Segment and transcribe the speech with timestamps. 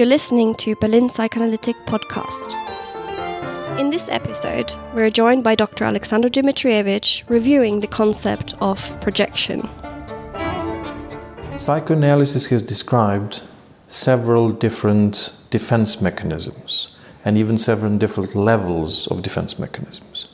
[0.00, 2.48] You're listening to Berlin Psychoanalytic Podcast.
[3.78, 5.84] In this episode, we're joined by Dr.
[5.84, 9.68] Aleksandar Dimitrijevic reviewing the concept of projection.
[11.58, 13.42] Psychoanalysis has described
[13.88, 16.88] several different defense mechanisms
[17.26, 20.30] and even several different levels of defense mechanisms.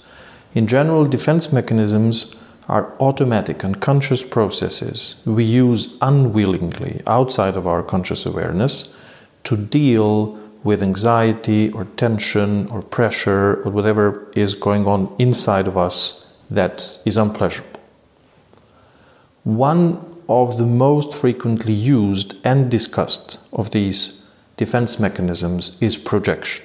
[0.55, 2.37] In general, defense mechanisms
[2.69, 8.85] are automatic unconscious processes we use unwillingly outside of our conscious awareness
[9.47, 15.77] to deal with anxiety or tension or pressure or whatever is going on inside of
[15.77, 17.81] us that is unpleasurable.
[19.45, 24.23] One of the most frequently used and discussed of these
[24.57, 26.65] defense mechanisms is projection.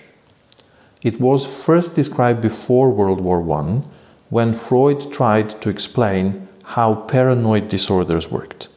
[1.03, 3.83] It was first described before World War I
[4.31, 8.69] when Freud tried to explain how paranoid disorders worked.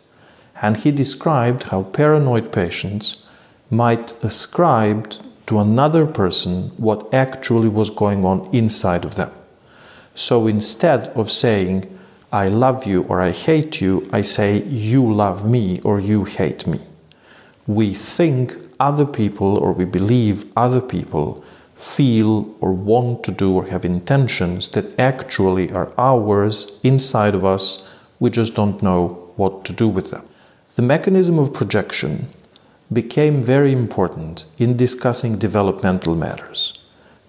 [0.60, 3.24] And he described how paranoid patients
[3.70, 5.12] might ascribe
[5.46, 9.30] to another person what actually was going on inside of them.
[10.14, 11.90] So instead of saying,
[12.32, 16.66] I love you or I hate you, I say, you love me or you hate
[16.66, 16.80] me.
[17.66, 23.66] We think other people or we believe other people feel or want to do or
[23.66, 27.88] have intentions that actually are ours inside of us.
[28.20, 30.26] We just don't know what to do with them.
[30.76, 32.28] The mechanism of projection
[32.94, 36.72] became very important in discussing developmental matters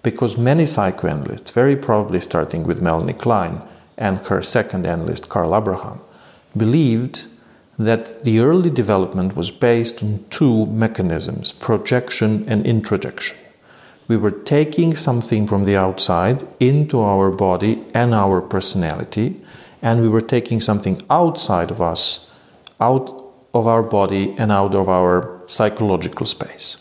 [0.02, 3.60] because many psychoanalysts, very probably starting with Melanie Klein
[3.98, 6.00] and her second analyst Karl Abraham,
[6.56, 7.26] believed
[7.78, 13.36] that the early development was based on two mechanisms projection and introjection.
[14.08, 19.40] We were taking something from the outside into our body and our personality,
[19.82, 22.30] and we were taking something outside of us
[22.80, 23.10] out
[23.52, 26.76] of our body and out of our psychological space.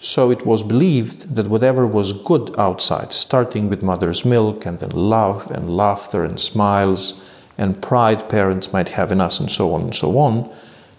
[0.00, 4.90] So it was believed that whatever was good outside, starting with mother's milk and then
[4.90, 7.20] love and laughter and smiles
[7.58, 10.48] and pride parents might have in us and so on and so on,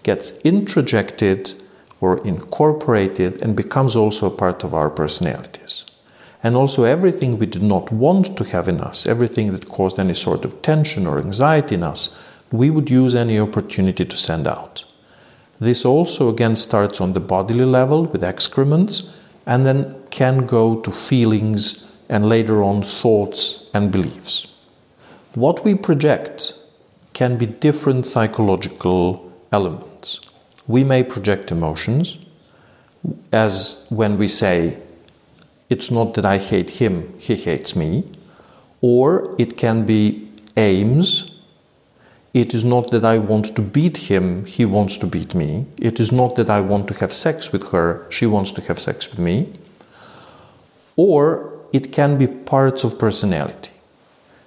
[0.02, 1.60] gets introjected
[2.02, 5.84] or incorporated and becomes also a part of our personalities.
[6.42, 10.14] And also everything we did not want to have in us, everything that caused any
[10.14, 12.14] sort of tension or anxiety in us,
[12.52, 14.84] we would use any opportunity to send out.
[15.60, 20.90] This also again starts on the bodily level with excrements and then can go to
[20.90, 24.46] feelings and later on thoughts and beliefs.
[25.34, 26.54] What we project
[27.12, 30.20] can be different psychological elements.
[30.66, 32.16] We may project emotions,
[33.32, 34.78] as when we say,
[35.68, 38.04] It's not that I hate him, he hates me,
[38.80, 41.29] or it can be aims
[42.32, 45.66] it is not that I want to beat him, he wants to beat me.
[45.80, 48.78] It is not that I want to have sex with her, she wants to have
[48.78, 49.52] sex with me.
[50.96, 53.70] Or it can be parts of personality.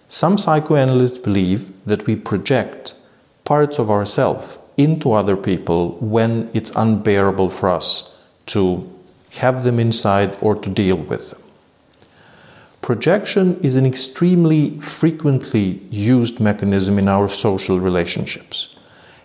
[0.07, 2.95] Some psychoanalysts believe that we project
[3.43, 8.15] parts of ourselves into other people when it's unbearable for us
[8.47, 8.89] to
[9.31, 11.42] have them inside or to deal with them.
[12.83, 18.75] Projection is an extremely frequently used mechanism in our social relationships.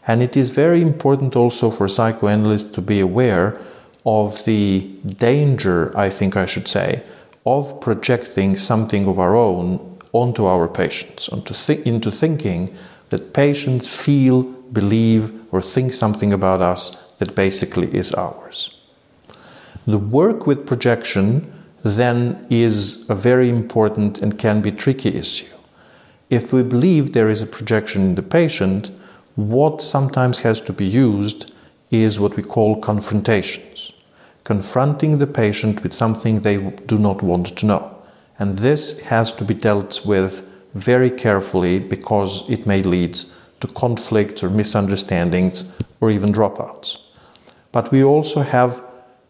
[0.06, 3.60] And it is very important also for psychoanalysts to be aware
[4.06, 4.88] of the
[5.18, 7.02] danger, I think I should say,
[7.44, 12.72] of projecting something of our own onto our patients, onto th- into thinking
[13.10, 18.80] that patients feel, believe, or think something about us that basically is ours.
[19.84, 25.56] The work with projection then is a very important and can be tricky issue.
[26.30, 28.90] If we believe there is a projection in the patient,
[29.36, 31.52] what sometimes has to be used
[31.90, 33.92] is what we call confrontations.
[34.44, 38.02] Confronting the patient with something they do not want to know.
[38.38, 43.18] And this has to be dealt with very carefully because it may lead
[43.60, 47.06] to conflicts or misunderstandings or even dropouts.
[47.72, 48.84] But we also have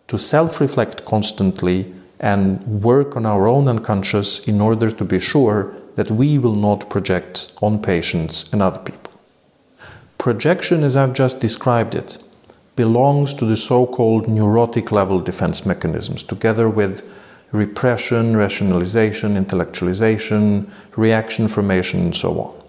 [0.09, 5.75] to self reflect constantly and work on our own unconscious in order to be sure
[5.95, 9.13] that we will not project on patients and other people.
[10.19, 12.19] Projection, as I've just described it,
[12.77, 17.03] belongs to the so called neurotic level defense mechanisms, together with
[17.53, 22.63] repression, rationalization, intellectualization, reaction formation, and so on.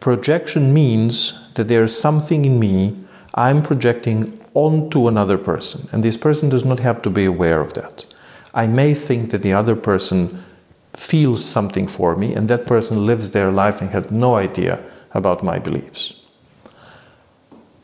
[0.00, 3.05] Projection means that there is something in me
[3.36, 7.74] I'm projecting onto another person, and this person does not have to be aware of
[7.74, 8.06] that.
[8.54, 10.42] I may think that the other person
[10.94, 15.42] feels something for me, and that person lives their life and has no idea about
[15.42, 16.14] my beliefs.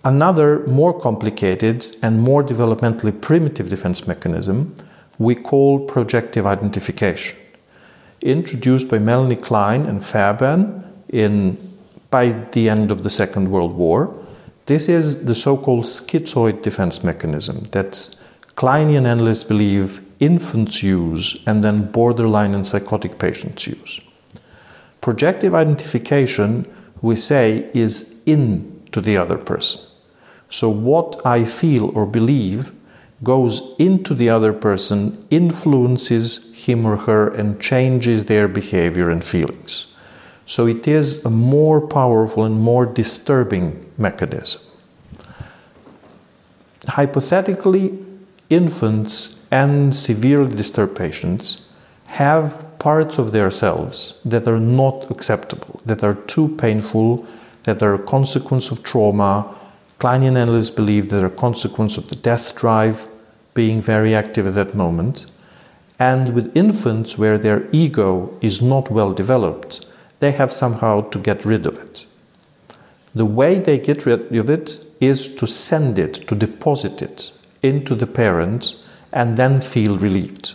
[0.04, 4.74] Another more complicated and more developmentally primitive defense mechanism
[5.18, 7.38] we call projective identification,
[8.22, 11.56] introduced by Melanie Klein and Fairbairn in,
[12.10, 14.12] by the end of the Second World War.
[14.72, 17.92] This is the so called schizoid defense mechanism that
[18.56, 24.00] Kleinian analysts believe infants use and then borderline and psychotic patients use.
[25.02, 26.64] Projective identification,
[27.02, 29.82] we say, is into the other person.
[30.48, 32.74] So, what I feel or believe
[33.22, 39.91] goes into the other person, influences him or her, and changes their behavior and feelings.
[40.46, 44.60] So, it is a more powerful and more disturbing mechanism.
[46.88, 47.98] Hypothetically,
[48.50, 51.62] infants and severely disturbed patients
[52.06, 57.24] have parts of themselves that are not acceptable, that are too painful,
[57.62, 59.54] that are a consequence of trauma.
[60.00, 63.08] Kleinian analysts believe that are a consequence of the death drive
[63.54, 65.30] being very active at that moment.
[65.98, 69.86] And with infants, where their ego is not well developed,
[70.22, 72.06] they have somehow to get rid of it.
[73.12, 77.96] The way they get rid of it is to send it, to deposit it into
[77.96, 78.76] the parent
[79.12, 80.54] and then feel relieved.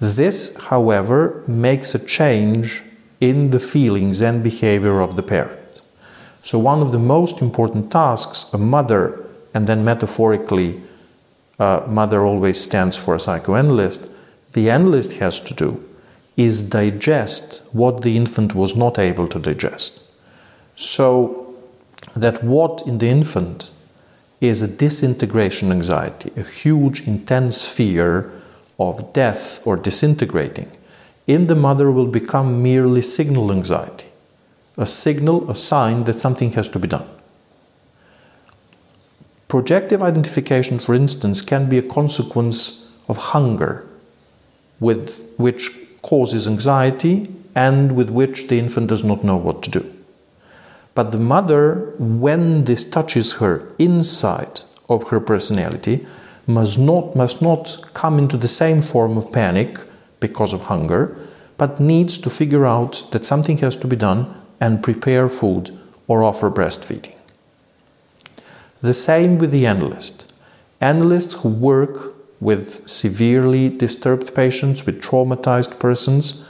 [0.00, 2.82] This, however, makes a change
[3.20, 5.80] in the feelings and behavior of the parent.
[6.42, 9.24] So, one of the most important tasks a mother,
[9.54, 10.82] and then metaphorically,
[11.60, 14.10] uh, mother always stands for a psychoanalyst,
[14.54, 15.88] the analyst has to do
[16.38, 20.00] is digest what the infant was not able to digest.
[20.76, 21.56] So
[22.14, 23.72] that what in the infant
[24.40, 28.30] is a disintegration anxiety, a huge, intense fear
[28.78, 30.70] of death or disintegrating,
[31.26, 34.06] in the mother will become merely signal anxiety,
[34.76, 37.06] a signal, a sign that something has to be done.
[39.48, 43.88] Projective identification, for instance, can be a consequence of hunger,
[44.78, 45.72] with which
[46.02, 49.94] causes anxiety and with which the infant does not know what to do.
[50.94, 56.06] But the mother, when this touches her inside of her personality,
[56.46, 59.78] must not, must not come into the same form of panic
[60.20, 61.16] because of hunger,
[61.56, 65.78] but needs to figure out that something has to be done and prepare food
[66.08, 67.14] or offer breastfeeding.
[68.80, 70.32] The same with the analyst.
[70.80, 76.44] Analysts who work with severely disturbed patients, with traumatized persons,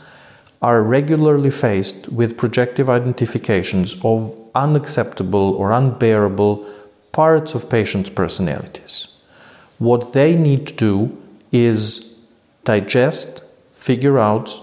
[0.60, 6.66] are regularly faced with projective identifications of unacceptable or unbearable
[7.12, 9.08] parts of patients' personalities.
[9.78, 12.16] What they need to do is
[12.64, 13.42] digest,
[13.72, 14.60] figure out,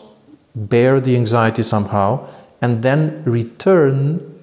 [0.56, 2.27] bear the anxiety somehow,
[2.62, 4.36] and then return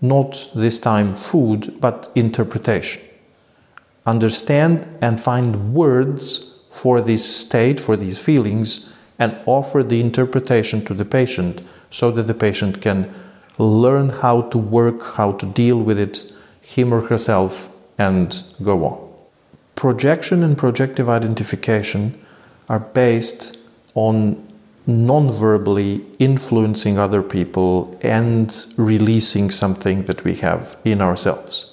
[0.00, 3.02] not this time food, but interpretation.
[4.06, 10.94] Understand and find words for this state, for these feelings, and offer the interpretation to
[10.94, 13.12] the patient so that the patient can
[13.58, 19.12] learn how to work, how to deal with it, him or herself, and go on.
[19.74, 22.18] Projection and projective identification
[22.68, 23.58] are based
[23.94, 24.48] on
[24.86, 31.71] non-verbally influencing other people and releasing something that we have in ourselves.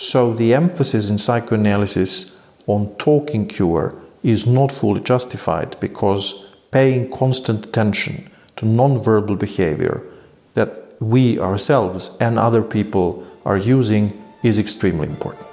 [0.00, 2.30] So the emphasis in psychoanalysis
[2.68, 10.06] on talking cure is not fully justified because paying constant attention to non-verbal behavior
[10.54, 14.12] that we ourselves and other people are using
[14.44, 15.48] is extremely important.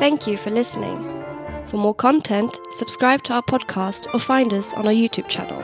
[0.00, 0.98] Thank you for listening.
[1.66, 5.62] For more content, subscribe to our podcast or find us on our YouTube channel.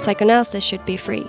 [0.00, 1.26] Psychoanalysis should be free.